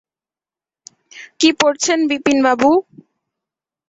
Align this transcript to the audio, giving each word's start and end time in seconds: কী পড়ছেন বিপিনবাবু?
কী 1.39 1.49
পড়ছেন 1.59 1.99
বিপিনবাবু? 2.09 2.69